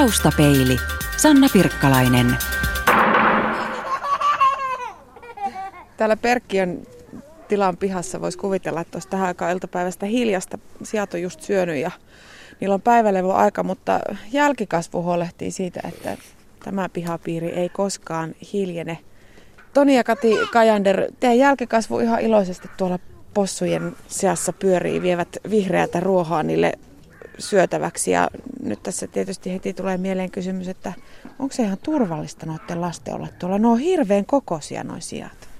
[0.00, 0.76] Taustapeili.
[1.16, 2.36] Sanna Pirkkalainen.
[5.96, 6.86] Täällä Perkkiön
[7.48, 10.58] tilan pihassa voisi kuvitella, että olisi tähän aikaan iltapäivästä hiljasta.
[10.82, 11.90] Sijat on just syönyt ja
[12.60, 14.00] niillä on päivälevo aika, mutta
[14.32, 16.16] jälkikasvu huolehtii siitä, että
[16.64, 18.98] tämä pihapiiri ei koskaan hiljene.
[19.74, 22.98] Toni ja Kati Kajander, teidän jälkikasvu ihan iloisesti tuolla
[23.34, 26.72] possujen seassa pyörii, vievät vihreätä ruohaa niille
[27.40, 28.10] syötäväksi.
[28.10, 28.28] Ja
[28.62, 30.92] nyt tässä tietysti heti tulee mieleen kysymys, että
[31.38, 33.58] onko se ihan turvallista noiden lasten olla tuolla?
[33.58, 35.50] Ne on hirveän kokoisia noin sijat.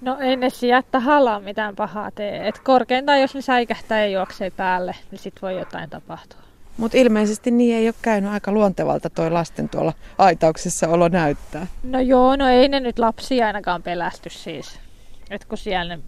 [0.00, 2.48] No ei ne sijatta halaa mitään pahaa tee.
[2.48, 6.40] Et korkeintaan jos ne säikähtää ja juoksee päälle, niin sit voi jotain tapahtua.
[6.76, 11.66] Mutta ilmeisesti niin ei ole käynyt aika luontevalta toi lasten tuolla aitauksessa olo näyttää.
[11.82, 14.78] No joo, no ei ne nyt lapsia ainakaan pelästy siis.
[15.30, 16.02] Et kun siellä ne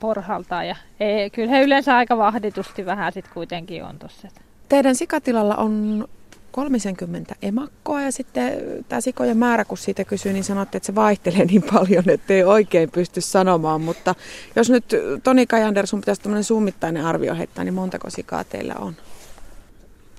[0.00, 4.28] porhaltaa ja ei, kyllä he yleensä aika vahditusti vähän sit kuitenkin on tossa.
[4.72, 6.04] Teidän sikatilalla on
[6.52, 8.52] 30 emakkoa ja sitten
[8.88, 12.44] tämä sikojen määrä, kun siitä kysyy, niin sanotte, että se vaihtelee niin paljon, että ei
[12.44, 13.80] oikein pysty sanomaan.
[13.80, 14.14] Mutta
[14.56, 14.84] jos nyt
[15.22, 18.94] Toni Kajander, sun pitäisi tämmöinen summittainen arvio heittää, niin montako sikaa teillä on?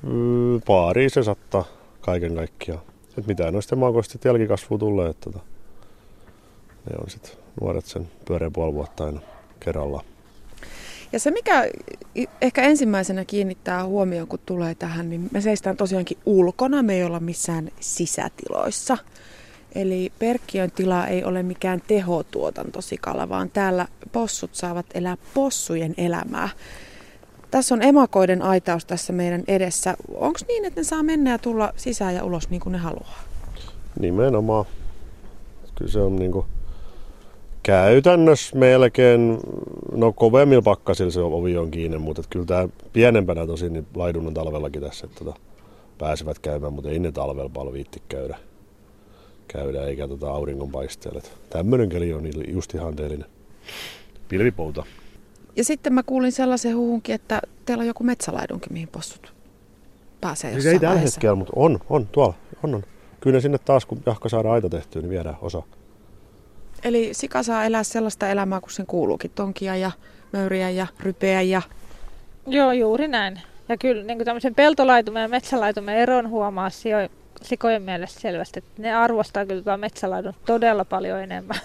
[0.04, 1.66] Mm, pari se sattaa
[2.02, 2.82] kaiken kaikkiaan.
[3.18, 5.46] Et mitään noista emakoista jälkikasvua tulee, että tota,
[6.90, 9.20] ne on sitten nuoret sen pyöreän puoli vuotta aina
[9.60, 10.06] kerrallaan.
[11.14, 11.70] Ja se, mikä
[12.42, 17.20] ehkä ensimmäisenä kiinnittää huomioon, kun tulee tähän, niin me seistään tosiaankin ulkona, me ei olla
[17.20, 18.98] missään sisätiloissa.
[19.76, 26.50] Eli Perkkiön tila ei ole mikään tehotuotantosikala, vaan täällä possut saavat elää possujen elämää.
[27.52, 29.96] Tässä on emakoiden aitaus tässä meidän edessä.
[30.16, 33.20] Onko niin, että ne saa mennä ja tulla sisään ja ulos niin kuin ne haluaa?
[34.00, 34.66] Nimenomaan.
[35.76, 36.46] Kyllä se on niin kuin
[37.64, 39.40] Käytännössä melkein,
[39.92, 44.82] no kovemmilla pakkasilla se ovi on kiinni, mutta kyllä tämä pienempänä tosin niin laidunnan talvellakin
[44.82, 45.40] tässä, että tota,
[45.98, 48.38] pääsevät käymään, mutta ei ne talvella paljon viitti käydä,
[49.48, 51.22] käydä eikä tota auringonpaisteella.
[51.50, 53.26] Tämmöinen keli on just ihanteellinen
[54.30, 54.86] pilvipouta.
[55.56, 59.34] Ja sitten mä kuulin sellaisen huhunkin, että teillä on joku metsälaidunkin, mihin possut
[60.22, 62.84] pääsee siis ei tällä hetkellä, mutta on, on tuolla, on, on.
[63.20, 65.64] Kyllä sinne taas, kun jahka saadaan aita tehtyä, niin viedään osa.
[66.84, 69.92] Eli sika saa elää sellaista elämää, kun sen kuuluukin, tonkia ja
[70.34, 71.62] möyriä ja rypeä ja...
[72.48, 73.42] Joo, juuri näin.
[73.70, 76.98] Ja kyllä niin tämmöisen peltolaitumen ja metsälaitumen eron huomaa sijo,
[77.42, 81.60] sikojen mielestä selvästi, että ne arvostaa kyllä tuota metsälaidun todella paljon enemmän.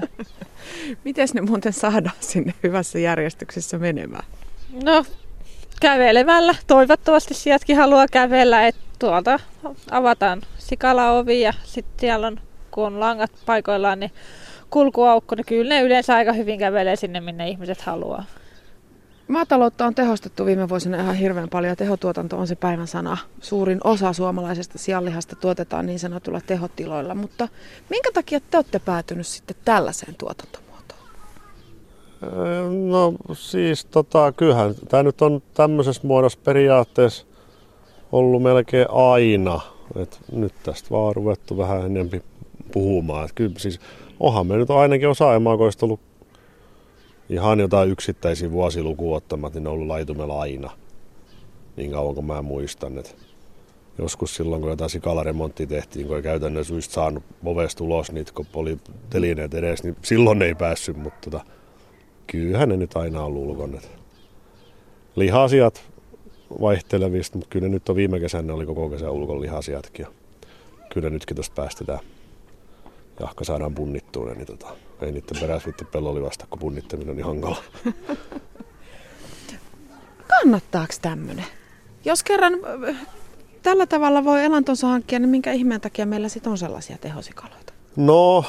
[1.04, 4.24] Miten ne muuten saadaan sinne hyvässä järjestyksessä menemään?
[4.84, 5.04] No,
[5.80, 6.54] kävelemällä.
[6.66, 9.40] Toivottavasti sieltäkin haluaa kävellä, että tuolta
[9.90, 12.40] avataan sikala ovi ja sitten siellä on,
[12.70, 14.12] kun on langat paikoillaan, niin
[14.72, 18.24] kulkuaukko, niin kyllä ne yleensä aika hyvin kävelee sinne, minne ihmiset haluaa.
[19.28, 23.16] Maataloutta on tehostettu viime vuosina ihan hirveän paljon ja tehotuotanto on se päivän sana.
[23.40, 27.48] Suurin osa suomalaisesta sianlihasta tuotetaan niin sanotulla tehotiloilla, mutta
[27.90, 31.02] minkä takia te olette päätynyt sitten tällaiseen tuotantomuotoon?
[32.90, 37.26] No siis tota, kyllähän tämä nyt on tämmöisessä muodossa periaatteessa
[38.12, 39.60] ollut melkein aina.
[39.96, 42.22] Et nyt tästä vaan on ruvettu vähän enempi
[42.72, 43.24] puhumaan.
[43.24, 43.80] Et kyllä siis
[44.22, 46.00] onhan me nyt ainakin osa emakoista ollut
[47.28, 50.70] ihan jotain yksittäisiä vuosilukuun ottamat, niin ne on ollut laitumella aina.
[51.76, 52.98] Niin kauan kuin mä muistan.
[52.98, 53.10] Että
[53.98, 58.46] joskus silloin, kun jotain sikalaremonttia tehtiin, kun ei käytännössä just saanut ovesta ulos niitä, kun
[58.54, 58.78] oli
[59.10, 61.44] telineet edes, niin silloin ei päässyt, mutta tota,
[62.26, 63.80] kyllähän ne nyt aina on ulkona.
[65.16, 65.84] Lihasiat
[66.60, 70.06] vaihtelevista, mutta kyllä nyt on viime kesänä oli koko kesän ulkon lihasiatkin.
[70.92, 72.00] Kyllä nytkin tuosta päästetään
[73.20, 74.66] jahka saadaan punnittua, niin tota,
[75.00, 77.56] ei niiden perässä vitti pelloli vasta, kun punnittaminen on niin hankala.
[80.28, 81.44] Kannattaako tämmöinen?
[82.04, 82.52] Jos kerran
[83.62, 87.72] tällä tavalla voi elantonsa hankkia, niin minkä ihmeen takia meillä sitten on sellaisia tehosikaloita?
[87.96, 88.44] No,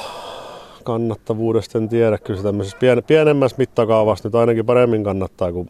[0.84, 2.18] kannattavuudesta en tiedä.
[2.18, 5.68] Kyllä se tämmöisessä pien, pienemmässä mittakaavassa nyt ainakin paremmin kannattaa kuin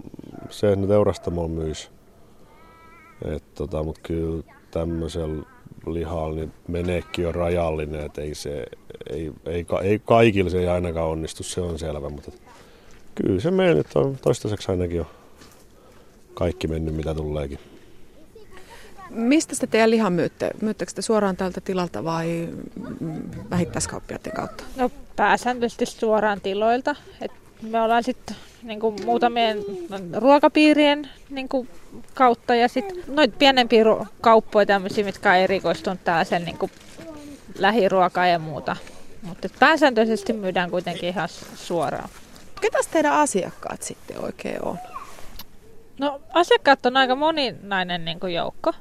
[0.50, 1.90] se, että ne teurastamoon myys.
[3.54, 5.44] tota, Mutta kyllä tämmöisellä
[5.92, 8.66] lihalla niin meneekki on rajallinen, että ei, se,
[9.10, 12.32] ei, ei, ei kaikille se ei ainakaan onnistu, se on selvä, mutta
[13.14, 15.06] kyllä se meidän nyt on toistaiseksi ainakin jo
[16.34, 17.58] kaikki mennyt mitä tuleekin.
[19.10, 20.50] Mistä te teidän lihan myytte?
[20.60, 22.48] Myyttekö te suoraan tältä tilalta vai
[23.50, 24.64] vähittäiskauppiaiden kautta?
[24.76, 26.96] No pääsääntöisesti suoraan tiloilta.
[27.20, 27.32] Et
[27.62, 29.64] me ollaan sitten niin kuin muutamien
[30.16, 31.68] ruokapiirien niin kuin
[32.14, 33.84] kautta ja sitten noita pienempiä
[34.20, 36.72] kauppoja tämmöisiä, mitkä on erikoistunut sen niin kuin
[37.58, 38.76] lähiruokaa ja muuta.
[39.22, 42.08] Mutta pääsääntöisesti myydään kuitenkin ihan suoraan.
[42.60, 44.78] Ketäs teidän asiakkaat sitten oikein on?
[45.98, 48.72] No asiakkaat on aika moninainen niin kuin joukko.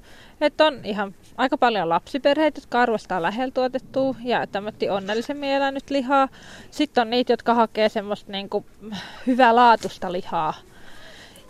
[0.43, 5.89] Että on ihan aika paljon lapsiperheitä, jotka arvostaa lähellä tuotettua ja tämmöistä onnellisen mielen nyt
[5.89, 6.27] lihaa.
[6.71, 8.65] Sitten on niitä, jotka hakee semmoista niin kuin
[9.27, 10.53] hyvää laatusta lihaa.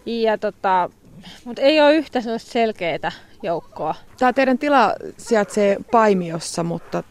[0.05, 0.89] Ja tota,
[1.45, 3.11] mutta ei ole yhtä sellaista selkeää
[3.43, 3.95] joukkoa.
[4.19, 7.03] Tämä teidän tila sijaitsee Paimiossa, mutta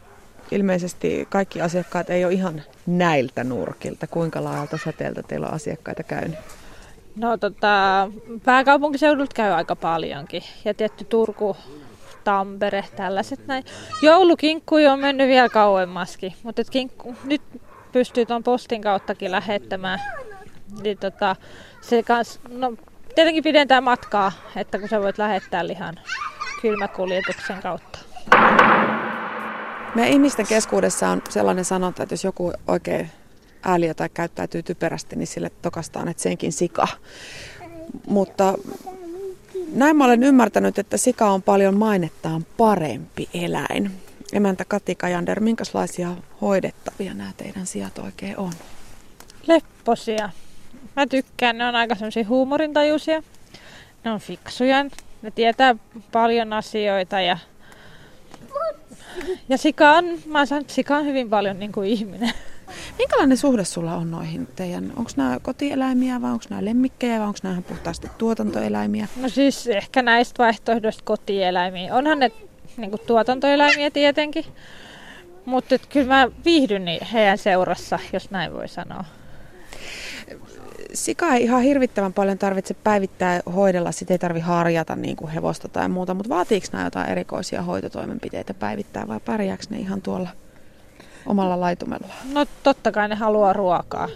[0.50, 4.06] ilmeisesti kaikki asiakkaat ei ole ihan näiltä nurkilta.
[4.06, 6.38] Kuinka laajalta säteeltä teillä on asiakkaita käynyt?
[7.16, 8.08] No tota,
[8.44, 10.42] pääkaupunkiseudulta käy aika paljonkin.
[10.64, 11.56] Ja tietty Turku,
[12.24, 13.64] Tampere, tällaiset näin.
[14.02, 17.42] Joulukinkku on mennyt vielä kauemmaskin, mutta kinkku, nyt
[17.92, 19.98] pystyy tuon postin kauttakin lähettämään.
[20.82, 21.36] Niin tota,
[21.80, 22.72] se kans, no,
[23.14, 25.94] tietenkin pidentää matkaa, että kun sä voit lähettää lihan
[26.62, 27.98] kylmäkuljetuksen kautta.
[29.94, 33.10] Meidän ihmisten keskuudessa on sellainen sanonta, että jos joku oikein
[33.62, 36.88] ääliö tai käyttäytyy typerästi, niin sille tokastaan, että senkin sika.
[38.06, 38.54] Mutta
[39.72, 43.90] näin mä olen ymmärtänyt, että sika on paljon mainettaan parempi eläin.
[44.32, 46.10] Emäntä Kati Kajander, minkälaisia
[46.40, 48.52] hoidettavia nämä teidän sijat oikein on?
[49.46, 50.30] Lepposia.
[50.96, 53.22] Mä tykkään, ne on aika semmoisia huumorintajuisia.
[54.04, 54.84] Ne on fiksuja,
[55.22, 55.76] ne tietää
[56.12, 57.38] paljon asioita ja,
[59.48, 62.32] ja sika on, mä sanon, sika on hyvin paljon niin kuin ihminen.
[62.98, 67.38] Minkälainen suhde sulla on noihin teidän, onko nämä kotieläimiä vai onko nämä lemmikkejä vai onko
[67.42, 69.08] nämä puhtaasti tuotantoeläimiä?
[69.16, 71.94] No siis ehkä näistä vaihtoehdoista kotieläimiä.
[71.94, 72.32] Onhan ne
[72.76, 74.44] niin kuin tuotantoeläimiä tietenkin,
[75.44, 76.82] mutta kyllä mä viihdyn
[77.12, 79.04] heidän seurassa, jos näin voi sanoa
[80.94, 85.68] sika ei ihan hirvittävän paljon tarvitse päivittää hoidella, sitä ei tarvi harjata niin kuin hevosta
[85.68, 90.28] tai muuta, mutta vaatiiko nämä jotain erikoisia hoitotoimenpiteitä päivittää vai pärjääkö ne ihan tuolla
[91.26, 92.14] omalla laitumella?
[92.32, 94.08] No totta kai ne haluaa ruokaa.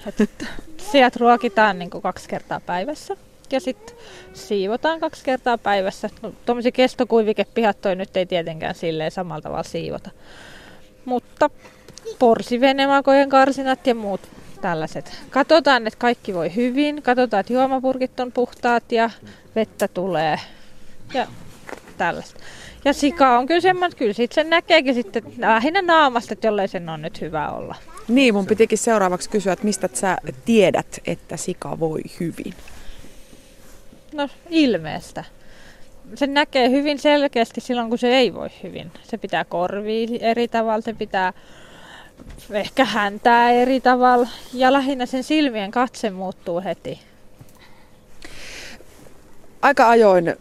[0.93, 3.17] sieltä ruokitaan niin kaksi kertaa päivässä
[3.53, 3.97] ja sitten
[4.35, 6.11] siivotaan kaksi kertaa päivässä.
[6.23, 10.11] No, tuommoisia kestokuivikepihattoja nyt ei tietenkään silleen samalla tavalla siivota.
[11.05, 11.50] Mutta
[12.19, 14.20] porsivenemakojen karsinat ja muut
[14.61, 15.23] tällaiset.
[15.31, 17.02] Katsotaan, että kaikki voi hyvin.
[17.02, 19.11] Katsotaan, että juomapurkit on puhtaat ja
[19.56, 20.41] vettä tulee.
[21.14, 21.26] Ja
[21.99, 22.41] tällaista.
[22.87, 26.88] Ja sika on kyllä semmoinen, kyllä sit sen näkeekin sitten lähinnä naamasta, että jollei sen
[26.88, 27.75] on nyt hyvä olla.
[28.09, 32.55] Niin, mun pitikin seuraavaksi kysyä, että mistä sä tiedät, että sika voi hyvin?
[34.12, 35.25] No ilmeestä.
[36.15, 38.91] Se näkee hyvin selkeästi silloin, kun se ei voi hyvin.
[39.03, 41.33] Se pitää korvia eri tavalla, se pitää
[42.50, 47.00] ehkä häntää eri tavalla ja lähinnä sen silmien katse muuttuu heti.
[49.62, 50.37] Aika ajoin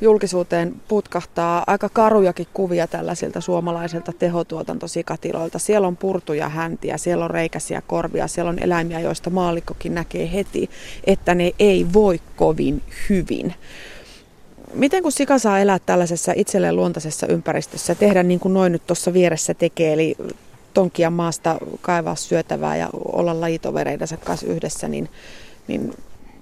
[0.00, 5.58] julkisuuteen putkahtaa aika karujakin kuvia tällaisilta suomalaisilta tehotuotantosikatiloilta.
[5.58, 10.70] Siellä on purtuja häntiä, siellä on reikäisiä korvia, siellä on eläimiä, joista maallikkokin näkee heti,
[11.04, 13.54] että ne ei voi kovin hyvin.
[14.74, 19.12] Miten kun sika saa elää tällaisessa itselleen luontaisessa ympäristössä tehdä niin kuin noin nyt tuossa
[19.12, 20.16] vieressä tekee, eli
[20.74, 25.08] tonkia maasta kaivaa syötävää ja olla lajitovereidensa kanssa yhdessä, niin,
[25.68, 25.94] niin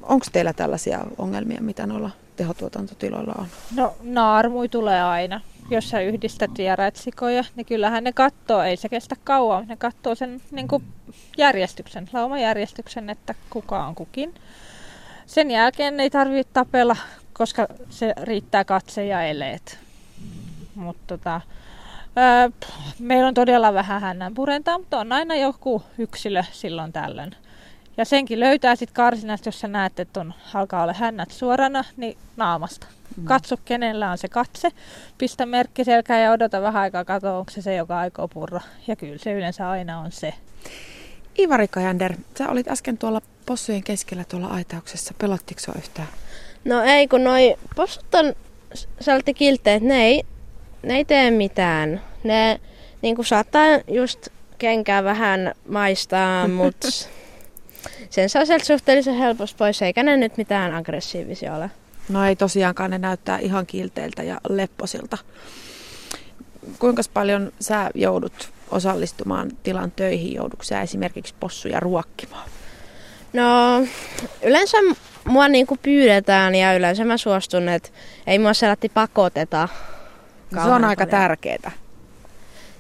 [0.03, 3.47] onko teillä tällaisia ongelmia, mitä noilla tehotuotantotiloilla on?
[3.77, 5.41] No naarmui tulee aina.
[5.71, 10.41] Jos sä yhdistät vieraitsikoja, niin kyllähän ne katsoo, ei se kestä kauan, ne katsoo sen
[10.51, 10.85] niin kuin
[11.39, 14.35] järjestyksen, laumajärjestyksen, että kuka on kukin.
[15.27, 16.97] Sen jälkeen ei tarvitse tapella,
[17.33, 19.79] koska se riittää katse ja eleet.
[20.75, 21.41] Mutta tota,
[22.19, 27.37] Öö, meillä on todella vähän hännän purentaa, mutta on aina joku yksilö silloin tällöin.
[27.97, 32.19] Ja senkin löytää sitten karsinasta, jos sä näet, että on, alkaa olla hännät suorana, niin
[32.37, 32.87] naamasta.
[33.17, 33.25] Mm.
[33.25, 34.69] Katso, kenellä on se katse,
[35.19, 38.61] pistä merkki selkään ja odota vähän aikaa, katso, onko se se, joka aikoo purra.
[38.87, 40.35] Ja kyllä se yleensä aina on se.
[41.39, 45.15] Ivari Kajander, sä olit äsken tuolla possujen keskellä tuolla aitauksessa.
[45.19, 46.09] Pelottiko yhtään?
[46.65, 48.35] No ei, kun noi possut on
[49.01, 50.25] sellainen kilteet, ne ei
[50.85, 52.01] ne ei tee mitään.
[52.25, 52.61] Ne
[53.03, 56.89] niin kuin saattaa just kenkää vähän maistaa, mutta
[58.11, 61.71] sen saa sieltä suhteellisen helposti pois, eikä ne nyt mitään aggressiivisia ole.
[62.09, 65.19] No ei tosiaankaan, ne näyttää ihan kilteiltä ja lepposilta.
[66.79, 70.35] Kuinka paljon sä joudut osallistumaan tilan töihin?
[70.35, 72.49] Joudutko esimerkiksi possuja ruokkimaan?
[73.33, 73.43] No
[74.43, 74.79] yleensä
[75.25, 77.89] mua niinku pyydetään ja yleensä mä suostun, että
[78.27, 79.69] ei mua sellaisesti pakoteta
[80.63, 81.71] se on aika tärkeää.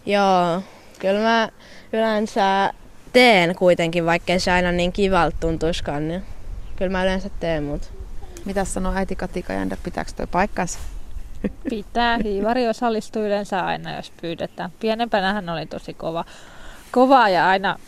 [0.06, 0.62] Joo,
[0.98, 1.48] kyllä mä
[1.92, 2.72] yleensä
[3.14, 6.22] teen kuitenkin, vaikkei se aina niin kivalta tuntuiskaan, niin
[6.76, 7.92] kyllä mä yleensä teen mut.
[8.44, 10.78] Mitä sanoo äiti Katika Jändä, pitääkö toi paikkansa?
[11.70, 12.18] Pitää.
[12.24, 14.72] Hiivari osallistuu yleensä aina, jos pyydetään.
[14.80, 16.24] Pienempänä hän oli tosi kova,
[16.90, 17.78] kova ja aina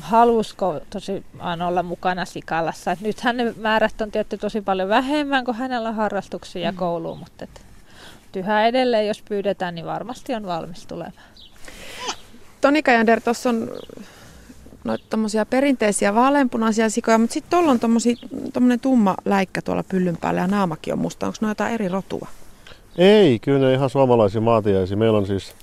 [0.00, 2.92] halusko tosi aina olla mukana Sikalassa.
[2.92, 6.78] Et nythän ne määrät on tietty tosi paljon vähemmän kuin hänellä on harrastuksia ja mm.
[6.78, 7.62] kouluun, mutta et,
[8.36, 11.24] yhä edelleen, jos pyydetään, niin varmasti on valmis tulemaan.
[12.60, 13.70] Toni Kajander, tuossa on
[14.84, 17.80] noita perinteisiä vaaleanpunaisia sikoja, mutta sitten tuolla on
[18.52, 21.26] tuommoinen tumma läikkä tuolla pyllyn päällä ja naamakin on musta.
[21.26, 22.28] Onko noita eri rotua?
[22.98, 24.96] Ei, kyllä ne ihan suomalaisia maatiaisia.
[24.96, 25.54] Meillä on siis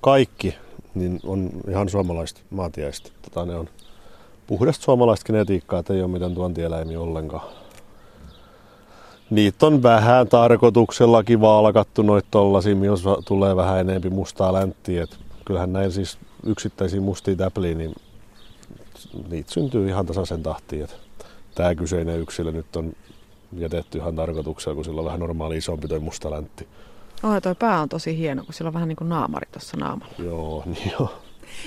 [0.00, 0.54] kaikki
[0.94, 3.10] niin on ihan suomalaista maatiaista.
[3.22, 3.68] Tota, ne on
[4.46, 7.48] puhdasta suomalaista genetiikkaa, että ei ole mitään tuontieläimiä ollenkaan.
[9.30, 15.06] Niitä on vähän tarkoituksellakin valkattu noita tollasia, jos tulee vähän enempi mustaa länttiä.
[15.44, 17.94] Kyllähän näin siis yksittäisiä mustia täpliä, niin
[19.28, 20.88] niitä syntyy ihan tasaisen tahtiin.
[21.54, 22.92] Tämä kyseinen yksilö nyt on
[23.52, 26.68] jätetty ihan tarkoituksella, kun sillä on vähän normaali isompi toi musta läntti.
[27.22, 30.14] Oh, toi pää on tosi hieno, kun sillä on vähän niin kuin naamari tuossa naamalla.
[30.18, 31.20] Joo, niin joo.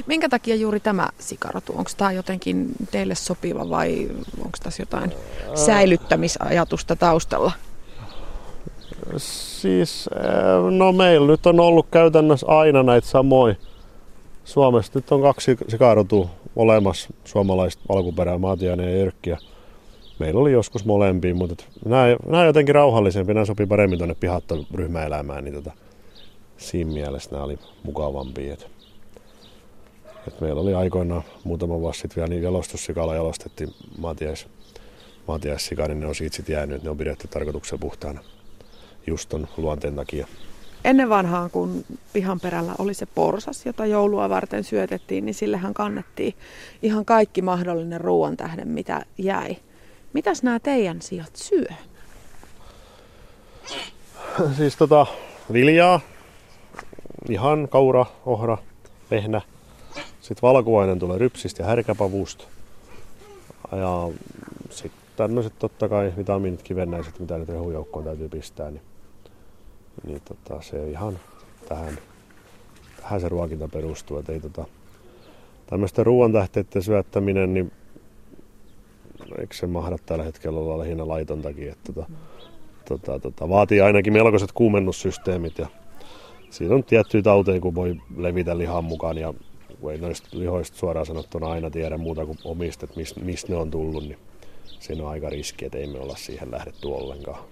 [0.05, 1.73] Minkä takia juuri tämä sikarotu?
[1.77, 5.11] Onko tämä jotenkin teille sopiva vai onko tässä jotain
[5.55, 7.51] säilyttämisajatusta taustalla?
[9.17, 10.09] Siis,
[10.77, 13.55] no meillä nyt on ollut käytännössä aina näitä samoja.
[14.47, 19.37] Suomessa nyt on kaksi sikarotua olemassa, suomalaista alkuperää, Maatiainen ja Jyrkkiä.
[20.19, 24.55] Meillä oli joskus molempia, mutta nämä, nämä on jotenkin rauhallisempia, nämä sopii paremmin tuonne pihatta
[24.73, 25.71] ryhmäelämään, niin tota,
[26.57, 28.53] siinä mielessä nämä oli mukavampia.
[28.53, 28.67] Et,
[30.27, 34.47] et meillä oli aikoinaan muutama vuosi sitten vielä niin jalostussikala jalostettiin maatiais,
[35.27, 38.21] maatiaissika, niin ne on siitä jäänyt, ne on pidetty tarkoituksella puhtaana
[39.07, 40.27] just ton luonteen takia.
[40.83, 46.35] Ennen vanhaan, kun pihan perällä oli se porsas, jota joulua varten syötettiin, niin sillehän kannettiin
[46.81, 49.57] ihan kaikki mahdollinen ruoan tähden, mitä jäi.
[50.13, 51.67] Mitäs nämä teidän sijat syö?
[54.57, 55.05] Siis tota,
[55.53, 55.99] viljaa,
[57.29, 58.57] ihan kaura, ohra,
[59.11, 59.41] vehnä.
[60.21, 62.43] Sitten valkuainen tulee rypsistä ja härkäpavusta.
[63.71, 64.09] Ja
[64.69, 68.81] sitten tämmöiset totta kai vitamiinit, kivennäiset, mitä nyt rehujoukkoon täytyy pistää, niin,
[70.03, 71.19] niin tota, se ihan
[71.69, 71.97] tähän,
[73.01, 74.17] tähän se ruokinta perustuu.
[74.17, 74.65] Et ei tota,
[75.67, 77.71] tämmöisten ruoantähteiden syöttäminen, niin
[79.39, 82.11] eikö se mahda tällä hetkellä olla lähinnä laitontakin, että tota,
[82.85, 85.67] tota, tota, vaatii ainakin melkoiset kuumennussysteemit ja
[86.49, 89.33] siinä on tiettyjä tauteja, kun voi levitä lihan mukaan ja
[89.81, 93.55] kun ei noista lihoista suoraan sanottuna aina tiedä muuta kuin omista, että mistä mist ne
[93.55, 94.19] on tullut, niin
[94.79, 97.43] siinä on aika riski, että ei me olla siihen lähdetty ollenkaan.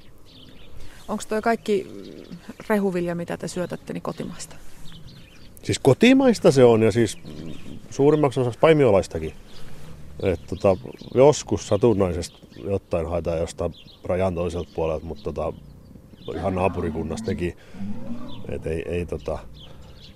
[1.08, 1.88] Onko tuo kaikki
[2.70, 4.56] rehuvilja, mitä te syötätte, niin kotimaista?
[5.64, 7.18] Siis kotimaista se on ja siis
[7.90, 9.34] suurimmaksi osaksi paimiolaistakin.
[10.24, 10.78] Et tota,
[11.16, 15.54] joskus satunnaisesti jotain haetaan jostain rajan toiselta puolelta, mutta tota,
[16.36, 17.58] ihan naapurikunnasta teki.
[18.50, 19.40] Et ei, ei tota,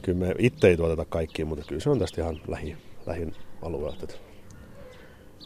[0.02, 4.04] kyllä me itse ei tuoteta kaikkia, mutta kyllä se on tästä ihan lähi, lähin alueelta,
[4.04, 4.16] että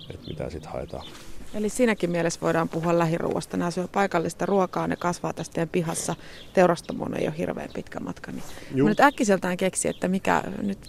[0.10, 1.08] et mitä sitten haetaan.
[1.54, 3.58] Eli siinäkin mielessä voidaan puhua lähiruuasta.
[3.58, 6.16] Nämä syö paikallista ruokaa, ne kasvaa tästä teidän pihassa.
[6.54, 8.32] Teurastamoon ei ole hirveän pitkä matka.
[8.32, 10.80] Niin nyt äkkiseltään keksi, että mikä nyt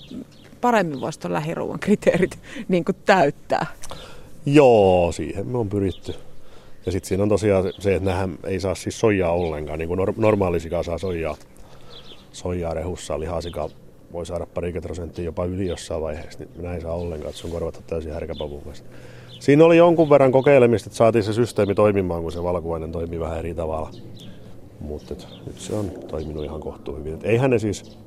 [0.61, 3.67] paremmin voisi tuon lähiruuan kriteerit niin kuin täyttää?
[4.47, 6.15] Joo, siihen me on pyritty.
[6.87, 10.01] Ja sitten siinä on tosiaan se, että nämähän ei saa siis soijaa ollenkaan, niin kuin
[10.17, 11.37] normaali sika saa soijaa.
[12.33, 13.71] Soijaa rehussa, lihasika
[14.13, 17.53] voi saada parikymmentä prosenttia jopa yli jossain vaiheessa, niin näin saa ollenkaan, että se on
[17.53, 18.63] korvattu täysin härkäpavun
[19.45, 23.39] Siinä oli jonkun verran kokeilemista, että saatiin se systeemi toimimaan, kun se valkuainen toimii vähän
[23.39, 23.91] eri tavalla.
[24.81, 25.15] Mutta
[25.47, 27.15] nyt se on toiminut ihan kohtuu hyvin.
[27.15, 27.99] Et eihän ne siis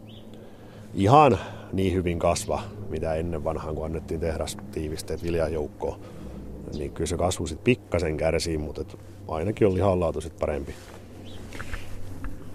[0.94, 1.40] ihan
[1.74, 6.00] niin hyvin kasva, mitä ennen vanhaan, kun annettiin tehdastiivisteet viljajoukkoon.
[6.78, 10.76] Niin kyllä se kasvu sitten pikkasen kärsii, mutta et ainakin on lihanlaatu sitten parempi.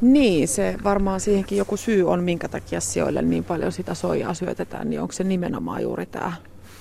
[0.00, 4.90] Niin, se varmaan siihenkin joku syy on, minkä takia sijoille niin paljon sitä soijaa syötetään,
[4.90, 6.32] niin onko se nimenomaan juuri tämä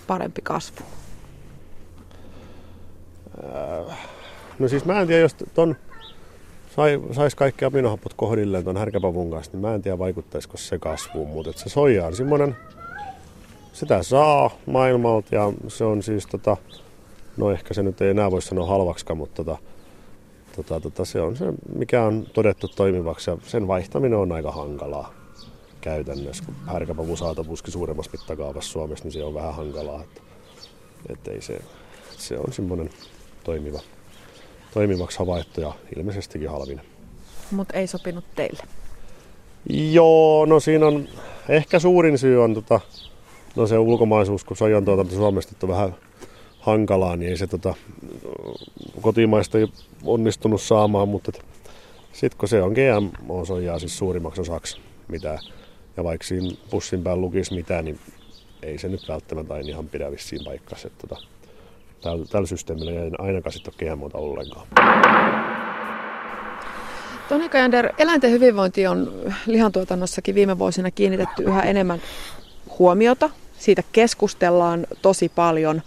[0.08, 0.84] parempi kasvu?
[3.44, 3.98] Äh,
[4.60, 5.76] no siis mä en tiedä, jos ton
[6.76, 11.30] sai, saisi kaikki aminohapot kohdilleen tuon härkäpavun kanssa, niin mä en tiedä vaikuttaisiko se kasvuun,
[11.30, 12.58] mutta se soija on semmoinen,
[13.74, 16.58] sitä saa maailmalta ja se on siis tota,
[17.38, 19.58] no ehkä se nyt ei enää voi sanoa halvaksikaan, mutta tota,
[20.56, 21.46] tota, tota, se on se,
[21.76, 25.14] mikä on todettu toimivaksi ja sen vaihtaminen on aika hankalaa
[25.82, 26.44] käytännössä.
[26.46, 30.02] Kun härkäpavun saatavuuskin suuremmassa mittakaavassa Suomessa, niin se on vähän hankalaa.
[30.02, 30.22] Että,
[31.10, 31.60] että ei se,
[32.18, 32.90] se on semmoinen
[33.44, 33.80] toimiva
[34.74, 36.82] toimivaksi havaittu ja ilmeisestikin halvin.
[37.52, 38.64] Mutta ei sopinut teille?
[39.70, 41.08] Joo, no siinä on
[41.50, 42.80] ehkä suurin syy on tota,
[43.56, 45.96] no se ulkomaisuus, kun sojan tuotanto Suomesta on vähän
[46.60, 47.76] hankalaa, niin ei se tota,
[49.02, 49.68] kotimaista ei
[50.04, 51.32] onnistunut saamaan, mutta
[52.14, 55.40] sitten kun se on GMO-soijaa siis suurimmaksi osaksi mitä,
[55.98, 58.00] ja vaikka siinä pussin päällä lukisi mitä, niin
[58.62, 60.90] ei se nyt välttämättä aina ihan pidä vissiin paikkansa.
[60.90, 61.22] Tota,
[62.02, 64.68] tällä, tällä systeemillä ei ainakaan sitten ole GMOta ollenkaan.
[67.30, 69.14] Toni Kajander, eläinten hyvinvointi on
[69.46, 72.02] lihantuotannossakin viime vuosina kiinnitetty yhä enemmän
[72.80, 73.30] huomiota.
[73.58, 75.82] Siitä keskustellaan tosi paljon.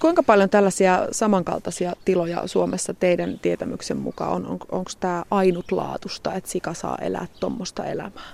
[0.00, 4.46] Kuinka paljon tällaisia samankaltaisia tiloja Suomessa teidän tietämyksen mukaan on?
[4.46, 8.32] on Onko tämä ainutlaatusta, että sika saa elää tuommoista elämää?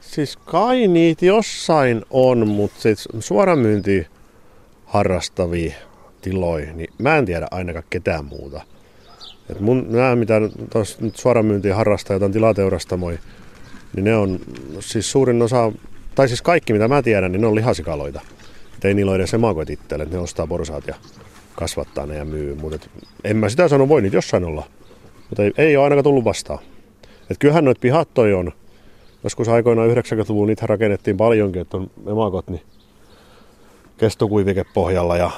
[0.00, 4.06] Siis kai niitä jossain on, mutta siis suoramyynti
[4.84, 5.74] harrastavia
[6.30, 8.60] tiloja, niin mä en tiedä ainakaan ketään muuta.
[9.50, 10.34] Et mun, nämä, mitä
[10.72, 13.18] tuossa nyt suoramyyntiä harrastaa jotain tilateurastamoja,
[13.96, 14.40] niin ne on
[14.80, 15.72] siis suurin osa,
[16.14, 18.20] tai siis kaikki mitä mä tiedän, niin ne on lihasikaloita.
[18.76, 20.94] Et ei niillä ole edes emakoit itselle, ne ostaa porsaat ja
[21.54, 22.54] kasvattaa ne ja myy.
[22.54, 22.86] Mutta
[23.24, 24.66] en mä sitä sano, voi niitä jossain olla.
[25.28, 26.58] Mutta ei, ei ole ainakaan tullut vastaan.
[27.30, 28.52] Et kyllähän noita pihat toi on.
[29.24, 32.62] Joskus aikoinaan 90-luvulla niitä rakennettiin paljonkin, että on emakot niin
[33.98, 35.30] kestokuivike pohjalla ja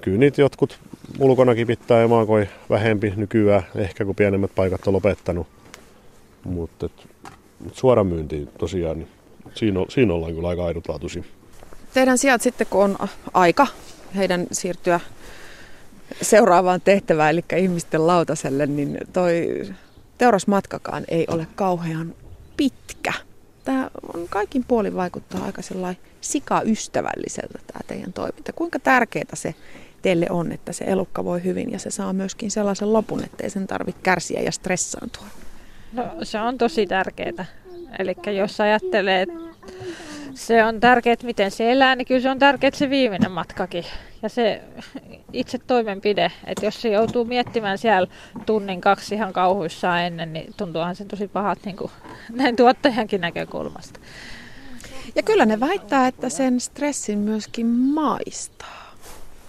[0.00, 0.78] kyllä niitä jotkut
[1.18, 5.46] ulkonakin pitää emakoi vähempi nykyään, ehkä kun pienemmät paikat on lopettanut.
[6.44, 6.88] Mutta
[7.72, 9.08] suora myynti tosiaan, niin
[9.54, 11.22] siinä, siinä ollaan kyllä aika ainutlaatuisia.
[11.94, 13.66] Teidän sijat sitten, kun on aika
[14.16, 15.00] heidän siirtyä
[16.22, 19.62] seuraavaan tehtävään, eli ihmisten lautaselle, niin toi
[20.18, 22.14] teurasmatkakaan ei ole kauhean
[22.56, 23.12] pitkä.
[23.64, 25.62] Tämä on kaikin puolin vaikuttaa aika
[26.20, 28.52] sikaystävälliseltä tämä teidän toiminta.
[28.52, 29.54] Kuinka tärkeää se
[30.02, 33.66] teille on, että se elukka voi hyvin ja se saa myöskin sellaisen lopun, ettei sen
[33.66, 35.26] tarvitse kärsiä ja stressaantua?
[35.92, 37.44] No se on tosi tärkeää.
[37.98, 39.34] Eli jos ajattelee, että
[40.34, 43.84] se on tärkeää, miten se elää, niin kyllä se on tärkeää se viimeinen matkakin.
[44.22, 44.62] Ja se
[45.32, 48.08] itse toimenpide, että jos se joutuu miettimään siellä
[48.46, 51.90] tunnin kaksi ihan kauhuissaan ennen, niin tuntuuhan se tosi pahat niin kuin
[52.30, 54.00] näin tuottajankin näkökulmasta.
[55.14, 58.94] Ja kyllä ne väittää, että sen stressin myöskin maistaa.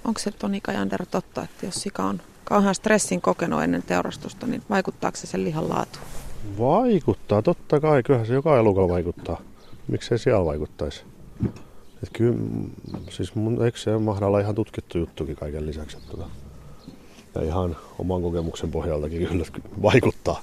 [0.06, 4.64] Onko se Toni Kajander totta, että jos sika on kauhean stressin kokenut ennen teurastusta, niin
[4.70, 6.06] vaikuttaako se sen lihan laatuun?
[6.60, 8.04] Vaikuttaa, totta kai.
[8.04, 9.42] Kyllähän se joka elukalla vaikuttaa.
[9.88, 11.04] Miksei siellä vaikuttaisi?
[12.04, 12.38] Et kyllä,
[13.10, 15.98] siis mun, eikö se mahda olla ihan tutkittu juttukin kaiken lisäksi?
[15.98, 16.30] Että tota,
[17.36, 19.46] ja ihan oman kokemuksen pohjaltakin kyllä
[19.82, 20.42] vaikuttaa.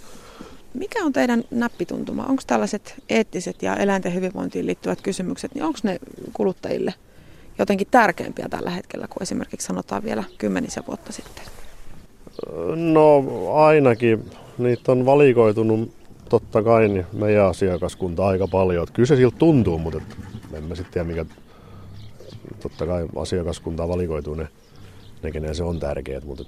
[0.75, 2.27] Mikä on teidän näppituntuma?
[2.27, 5.99] Onko tällaiset eettiset ja eläinten hyvinvointiin liittyvät kysymykset, niin onko ne
[6.33, 6.95] kuluttajille
[7.59, 11.45] jotenkin tärkeämpiä tällä hetkellä kuin esimerkiksi sanotaan vielä kymmenisen vuotta sitten?
[12.93, 14.31] No ainakin.
[14.59, 16.00] Niitä on valikoitunut
[16.31, 18.87] totta kai niin meidän asiakaskunta aika paljon.
[18.93, 20.01] Kyllä se siltä tuntuu, mutta
[20.53, 21.27] en mä sitten tiedä mikä
[22.63, 24.49] totta kai asiakaskuntaa valikoituu ne,
[25.23, 26.45] ne kenen se on tärkeät, mutta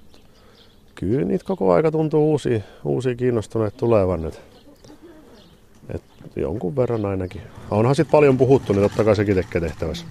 [0.95, 4.27] kyllä niitä koko aika tuntuu uusia, uusia kiinnostuneet tulevan.
[4.27, 4.43] Et,
[5.95, 6.03] et
[6.37, 7.43] jonkun verran ainakin.
[7.71, 10.07] Onhan sitten paljon puhuttu, niin totta kai sekin tekee tehtävässä.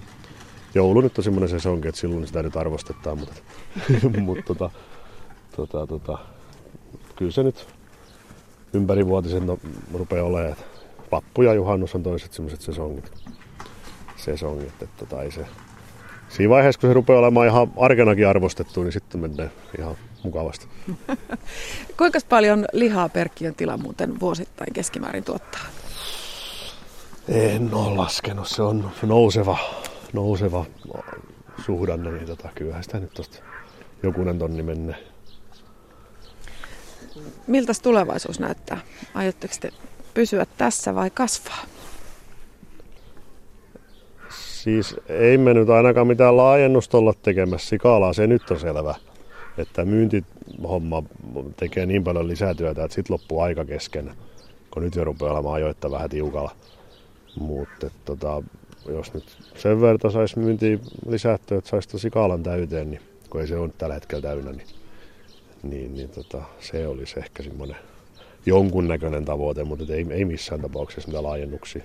[0.74, 3.34] Joulu nyt on semmoinen sesonki, että silloin sitä nyt arvostetaan, mutta,
[4.20, 4.70] mutta tota,
[5.56, 6.18] tota, tota,
[7.16, 7.66] kyllä se nyt
[8.72, 9.58] ympärivuotisen no,
[9.94, 10.56] rupeaa olemaan.
[11.10, 13.12] Pappu ja juhannus on toiset semmoiset sesongit.
[14.16, 15.46] Sesongit, että tota, ei se,
[16.28, 20.66] siinä vaiheessa, kun se rupeaa olemaan ihan arkenakin arvostettu, niin sitten menee ihan mukavasti.
[21.98, 25.62] Kuinka paljon lihaa perkkiön tila muuten vuosittain keskimäärin tuottaa?
[27.28, 28.48] En ole laskenut.
[28.48, 29.58] Se on nouseva,
[30.12, 30.64] nouseva
[31.66, 33.38] suhdanne, niin tota, kyllähän sitä nyt tosta
[34.02, 35.11] jokunen tonni menee.
[37.46, 38.80] Miltä tulevaisuus näyttää?
[39.14, 39.70] Aiotteko te
[40.14, 41.64] pysyä tässä vai kasvaa?
[44.62, 47.68] Siis ei me nyt ainakaan mitään laajennusta olla tekemässä.
[47.68, 48.94] Sikaalaa se nyt on selvä.
[49.58, 51.02] Että myyntihomma
[51.56, 54.14] tekee niin paljon lisätyötä, että sitten loppuu aika kesken.
[54.70, 56.50] Kun nyt jo rupeaa olemaan ajoitta vähän tiukalla.
[57.40, 58.42] Mutta tota,
[58.88, 59.24] jos nyt
[59.56, 63.94] sen verran saisi myyntiä lisättyä, että saisi sikaalan täyteen, niin kun ei se ole tällä
[63.94, 64.66] hetkellä täynnä, niin,
[65.62, 67.76] niin, niin tota, se olisi ehkä semmoinen
[68.46, 71.82] jonkunnäköinen tavoite, mutta ei, ei missään tapauksessa mitään laajennuksia.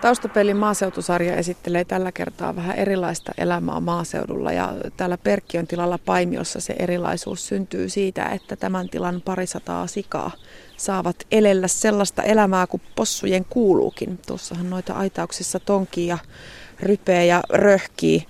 [0.00, 6.74] Taustapelin maaseutusarja esittelee tällä kertaa vähän erilaista elämää maaseudulla ja täällä Perkkiön tilalla Paimiossa se
[6.78, 10.30] erilaisuus syntyy siitä, että tämän tilan parisataa sikaa
[10.76, 14.18] saavat elellä sellaista elämää kuin possujen kuuluukin.
[14.26, 16.18] Tuossahan noita aitauksissa tonkii ja
[16.80, 18.26] rypee ja röhkii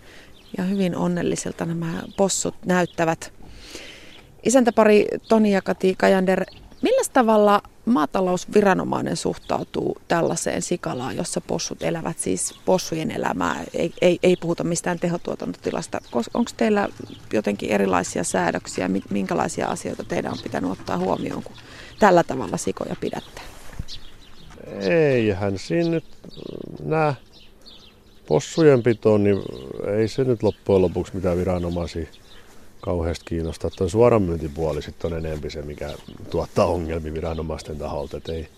[0.58, 3.32] ja hyvin onnellisilta nämä possut näyttävät.
[4.42, 6.44] Isäntäpari Toni ja Kati Kajander,
[6.82, 14.36] millä tavalla maatalousviranomainen suhtautuu tällaiseen sikalaan, jossa possut elävät siis possujen elämää, ei, ei, ei
[14.36, 16.00] puhuta mistään tehotuotantotilasta.
[16.12, 16.88] Onko teillä
[17.32, 21.56] jotenkin erilaisia säädöksiä, minkälaisia asioita teidän on pitänyt ottaa huomioon, kun
[21.98, 23.40] tällä tavalla sikoja pidätte?
[24.80, 26.04] Eihän siinä nyt
[26.84, 27.14] nämä
[28.26, 29.42] possujen pitoon, niin
[29.96, 32.06] ei se nyt loppujen lopuksi mitään viranomaisia
[32.80, 33.70] kauheasti kiinnostaa.
[33.70, 35.94] Tuo suoramyyntipuoli sitten on enempi se, mikä
[36.30, 38.16] tuottaa ongelmia viranomaisten taholta.
[38.16, 38.48] Et ei,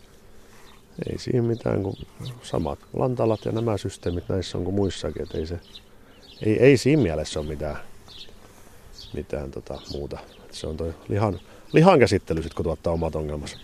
[1.11, 1.97] ei siinä mitään kuin
[2.43, 5.23] samat lantalat ja nämä systeemit näissä on kuin muissakin.
[5.23, 5.61] Et ei, se,
[6.43, 7.77] ei, ei siinä mielessä ole mitään,
[9.15, 10.19] mitään tota muuta.
[10.45, 11.41] Et se on toi lihan,
[11.73, 13.59] lihan käsittely sit, kun tuottaa omat ongelmansa.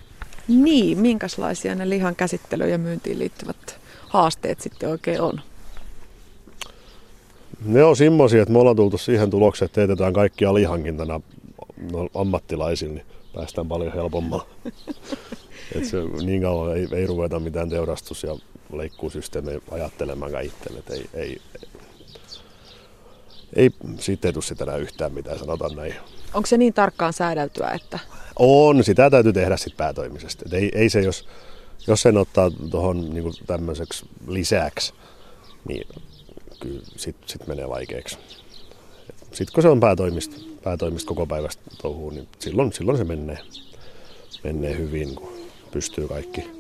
[0.49, 5.41] Niin, minkälaisia ne lihan käsittelyyn ja myyntiin liittyvät haasteet sitten oikein on?
[7.65, 11.21] Ne on semmoisia, että me ollaan tultu siihen tulokseen, että teetetään kaikkia lihankintana
[11.93, 14.47] no, ammattilaisilla, niin päästään paljon helpommalla.
[15.77, 18.37] Et se, niin kauan ei, ei ruveta mitään teurastus- ja
[18.73, 20.83] leikkuusysteemejä ajattelemaan itselle.
[20.91, 21.41] Ei, ei,
[23.57, 25.95] ei, siitä ei tule sitä enää yhtään mitään, sanotaan näin.
[26.35, 27.99] Onko se niin tarkkaan säädeltyä, että...
[28.39, 30.45] On, sitä täytyy tehdä sitten päätoimisesti.
[30.47, 31.29] Et ei, ei se, jos,
[31.87, 34.95] jos sen ottaa tuohon niin tämmöiseksi lisäksi,
[35.69, 35.87] niin
[36.63, 38.19] kyllä sitten sit menee vaikeaksi.
[39.33, 43.39] Sitten kun se on päätoimista, päätoimista koko päivästä touhuun, niin silloin, silloin se menee,
[44.45, 45.33] menee hyvin, kun
[45.71, 46.51] pystyy kaikki,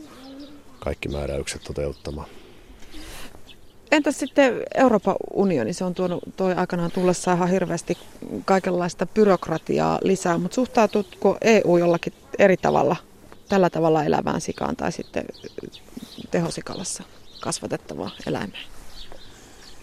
[0.78, 2.28] kaikki määräykset toteuttamaan.
[3.92, 5.72] Entäs sitten Euroopan unioni?
[5.72, 7.98] Se on tuonut toi aikanaan tullessa ihan hirveästi
[8.44, 12.96] kaikenlaista byrokratiaa lisää, mutta suhtautuuko EU jollakin eri tavalla
[13.48, 15.24] tällä tavalla elävään sikaan tai sitten
[16.30, 17.02] tehosikalassa
[17.40, 18.71] kasvatettavaan eläimeen?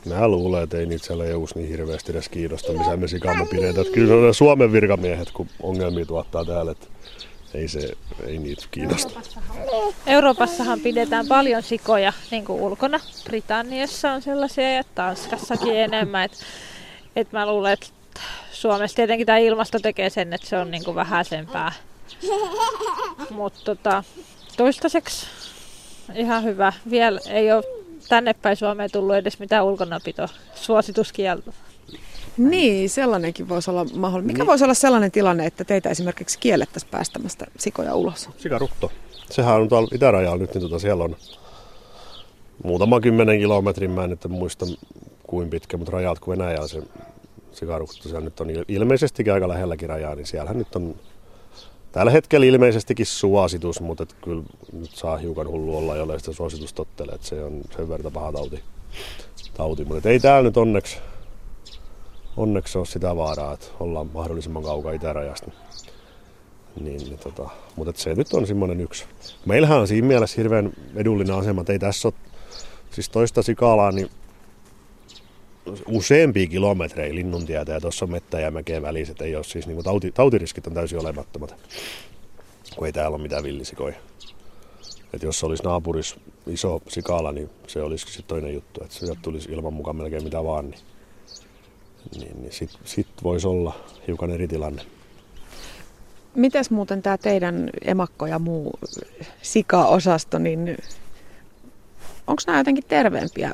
[0.05, 3.85] Mä luulen, että ei niitä siellä eu niin hirveästi edes kiinnosta, missä me sikaamme pidetään.
[3.93, 6.87] Kyllä ne Suomen virkamiehet, kun ongelmia tuottaa täällä, että
[7.53, 7.91] ei, se,
[8.27, 9.21] ei niitä kiinnosta.
[10.07, 12.99] Euroopassahan pidetään paljon sikoja niin kuin ulkona.
[13.23, 16.25] Britanniassa on sellaisia ja Tanskassakin enemmän.
[16.25, 16.31] Et,
[17.15, 17.87] et mä luulen, että
[18.51, 21.71] Suomessa tietenkin tämä ilmasto tekee sen, että se on niin kuin vähäisempää.
[23.29, 24.03] Mutta tota,
[24.57, 25.25] toistaiseksi
[26.15, 26.73] ihan hyvä.
[26.89, 27.78] Vielä ei ole
[28.09, 31.53] tänne päin Suomeen tullut edes mitään ulkonapito suosituskielto.
[32.37, 34.27] Niin, sellainenkin voisi olla mahdollista.
[34.27, 34.47] Mikä niin.
[34.47, 38.29] voisi olla sellainen tilanne, että teitä esimerkiksi kiellettäisiin päästämästä sikoja ulos?
[38.37, 38.91] Sikarutto.
[39.29, 41.15] Sehän on tuolla itärajalla nyt, niin tuota siellä on
[42.63, 44.65] muutama kymmenen kilometrin, mä en nyt muista
[45.23, 46.83] kuin pitkä, mutta rajat kuin Venäjä se
[47.51, 48.09] sikarutto.
[48.09, 50.95] Siellä nyt on ilmeisesti aika lähelläkin rajaa, niin siellähän nyt on
[51.91, 56.73] tällä hetkellä ilmeisestikin suositus, mutta et kyllä nyt saa hiukan hullu olla, jolle sitä suositus
[56.73, 58.63] tottelee, että se on sen verran paha tauti.
[59.53, 59.85] tauti.
[59.85, 60.97] Mutta ei täällä nyt onneksi,
[62.37, 65.51] onneksi ole sitä vaaraa, että ollaan mahdollisimman kaukaa itärajasta.
[66.81, 69.05] Niin, niin tota, mutta se nyt on semmoinen yksi.
[69.45, 72.15] Meillähän on siinä mielessä hirveän edullinen asema, että ei tässä ole,
[72.91, 74.09] siis toista sikalaa, niin
[75.87, 79.83] useampia kilometrejä linnuntietä ja tuossa on mettä ja mäkeen välissä, että ei ole siis niin
[79.83, 81.55] tauti, tautiriskit on täysin olemattomat,
[82.75, 83.95] kun ei täällä ole mitään villisikoja.
[85.13, 86.15] Et jos olisi naapurissa
[86.47, 90.43] iso sikala, niin se olisi sitten toinen juttu, että sieltä tulisi ilman mukaan melkein mitä
[90.43, 90.79] vaan, niin,
[92.19, 93.75] niin, niin sitten sit voisi olla
[94.07, 94.81] hiukan eri tilanne.
[96.35, 98.71] Mites muuten tämä teidän emakko ja muu
[99.41, 100.77] sika-osasto, niin
[102.27, 103.51] onko nämä jotenkin terveempiä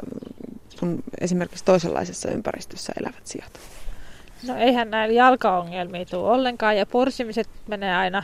[0.86, 3.60] kuin esimerkiksi toisenlaisessa ympäristössä elävät sijat?
[4.48, 8.24] No eihän näillä jalkaongelmia tule ollenkaan ja porsimiset menee aina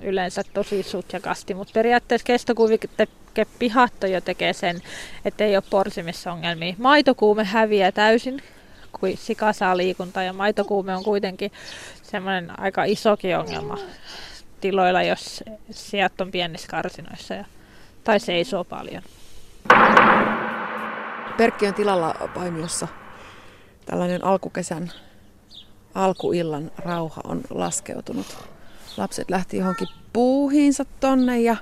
[0.00, 4.80] yleensä tosi sutjakasti, mutta periaatteessa kestokuivikepihatto jo tekee sen,
[5.24, 6.74] että ei ole porsimissa ongelmia.
[6.78, 8.42] Maitokuume häviää täysin,
[8.92, 11.52] kun sika saa liikuntaa ja maitokuume on kuitenkin
[12.02, 13.78] semmoinen aika isokin ongelma
[14.60, 17.44] tiloilla, jos sijat on pienissä karsinoissa ja,
[18.04, 19.02] tai seisoo paljon.
[21.36, 22.88] Perkki on tilalla Paimiossa.
[23.86, 24.92] Tällainen alkukesän
[25.94, 28.26] alkuillan rauha on laskeutunut.
[28.96, 31.56] Lapset lähti johonkin puuhiinsa tonne ja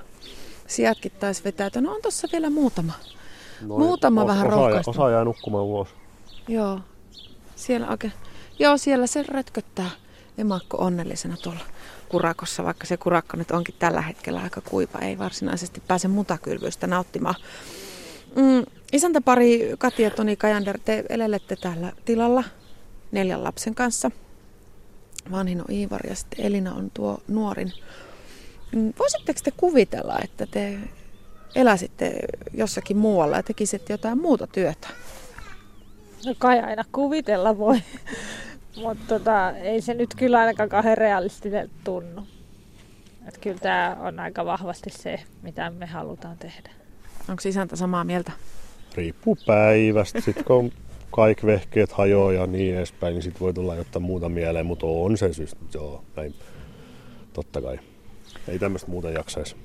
[0.67, 2.93] sijatkin taisi vetää, no on tossa vielä muutama.
[3.61, 4.91] Noin, muutama vähän rohkaista.
[4.91, 5.87] Osa jää nukkumaan ulos.
[6.47, 6.79] Joo,
[7.55, 8.13] siellä oikein.
[8.59, 9.89] Joo, siellä se rötköttää
[10.37, 11.59] emakko onnellisena tuolla
[12.09, 17.35] kurakossa, vaikka se kurakko nyt onkin tällä hetkellä aika kuiva, ei varsinaisesti pääse mutakylvyistä nauttimaan.
[18.35, 22.43] Mm, isäntäpari Kati ja Toni Kajander, te elelette täällä tilalla
[23.11, 24.11] neljän lapsen kanssa.
[25.31, 27.73] Vanhin on Iivari ja sitten Elina on tuo nuorin.
[28.75, 30.79] Mm, voisitteko te kuvitella, että te
[31.55, 32.13] eläisitte
[32.53, 34.87] jossakin muualla ja tekisitte jotain muuta työtä?
[36.25, 37.81] No kai aina kuvitella voi,
[38.83, 42.27] mutta tota, ei se nyt kyllä ainakaan kauhean realistinen tunnu.
[43.27, 46.69] Et kyllä tämä on aika vahvasti se, mitä me halutaan tehdä.
[47.29, 48.31] Onko isäntä samaa mieltä?
[48.99, 50.21] Riippuu päivästä.
[50.21, 50.71] Sitten kun
[51.11, 55.17] kaikki vehkeet hajoaa ja niin edespäin, niin sitten voi tulla jotain muuta mieleen, mutta on
[55.17, 55.55] se syys.
[55.73, 56.35] Joo, näin.
[57.33, 57.79] Totta kai.
[58.47, 59.55] Ei tämmöistä muuta jaksaisi.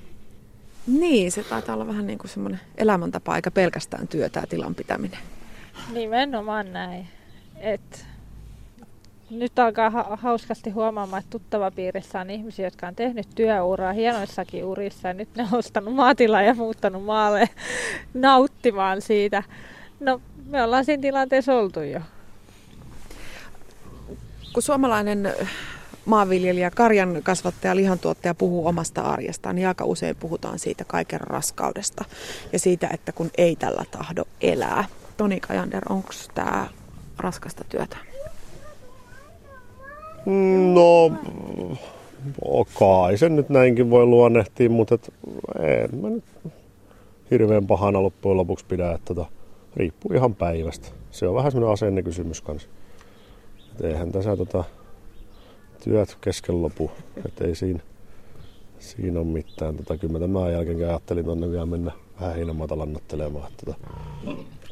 [0.87, 5.18] Niin, se taitaa olla vähän niin kuin semmoinen elämäntapa, eikä pelkästään työ tämä tilan pitäminen.
[5.92, 7.07] Nimenomaan näin.
[7.57, 8.07] Et
[9.38, 14.64] nyt alkaa ha- hauskasti huomaamaan, että tuttava piirissä on ihmisiä, jotka on tehnyt työuraa hienoissakin
[14.64, 15.09] urissa.
[15.09, 17.49] Ja nyt ne on ostanut maatilaa ja muuttanut maalle
[18.14, 19.42] nauttimaan siitä.
[20.01, 22.01] No, me ollaan siinä tilanteessa oltu jo.
[24.53, 25.35] Kun suomalainen
[26.05, 32.05] maanviljelijä, karjan kasvattaja, lihantuottaja puhuu omasta arjestaan, niin aika usein puhutaan siitä kaiken raskaudesta
[32.53, 34.85] ja siitä, että kun ei tällä tahdo elää.
[35.16, 36.68] Toni Kajander, onko tämä
[37.18, 38.13] raskasta työtä?
[40.73, 41.13] No,
[42.79, 45.13] kai se nyt näinkin voi luonnehtia, mutta et,
[45.59, 46.25] en mä nyt
[47.31, 49.27] hirveän pahana loppujen lopuksi pidä, että tota,
[49.77, 50.89] riippuu ihan päivästä.
[51.11, 52.69] Se on vähän semmoinen asennekysymys kanssa.
[53.73, 54.65] Et eihän tässä tota,
[55.85, 56.91] työt kesken lopu,
[57.27, 57.81] et ei siinä,
[58.79, 59.77] siinä ole mitään.
[59.77, 63.53] Tota, kyllä mä tämän jälkeen ajattelin tonne vielä mennä vähän heinämaata lannattelemaan.
[63.57, 63.79] Tota,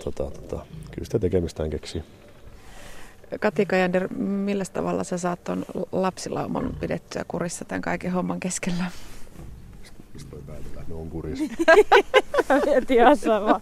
[0.04, 2.02] tota, tota, kyllä sitä tekemistään keksii.
[3.40, 8.84] Kati Kajander, millä tavalla sä saat ton lapsilauman pidettyä kurissa tämän kaiken homman keskellä?
[10.14, 11.44] Mistä voi päätellä, ne on kurissa.
[12.66, 13.60] Mietin ihan sama.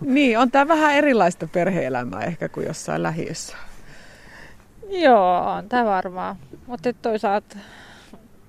[0.00, 3.56] Niin, on tämä vähän erilaista perheelämää ehkä kuin jossain lähiössä.
[4.88, 6.36] Joo, on tämä varmaan.
[6.66, 7.56] Mutta toisaalta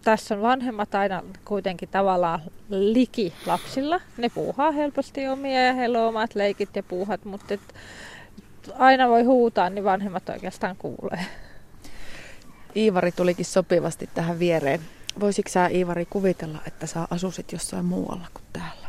[0.03, 4.01] tässä on vanhemmat aina kuitenkin tavallaan liki lapsilla.
[4.17, 7.61] Ne puuhaa helposti omia ja heillä on omat leikit ja puuhat, mutta et
[8.79, 11.25] aina voi huutaa, niin vanhemmat oikeastaan kuulee.
[12.75, 14.79] Iivari tulikin sopivasti tähän viereen.
[15.19, 18.87] Voisitko sä Iivari kuvitella, että sä asusit jossain muualla kuin täällä?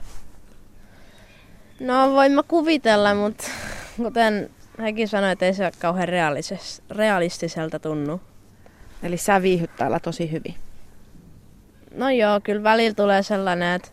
[1.81, 3.45] No voin mä kuvitella, mutta
[3.97, 6.09] kuten hekin sanoi, että ei se ole kauhean
[6.91, 8.21] realistiselta tunnu.
[9.03, 10.55] Eli sä viihyt täällä tosi hyvin.
[11.95, 13.89] No joo, kyllä välillä tulee sellainen, että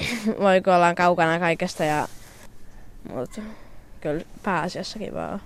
[0.40, 2.08] voiko olla kaukana kaikesta ja...
[3.14, 3.40] Mutta
[4.00, 5.40] kyllä pääasiassa vaan.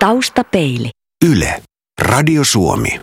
[0.00, 0.90] Taustapeili.
[1.24, 1.62] Yle.
[2.02, 2.88] Radio Suomi.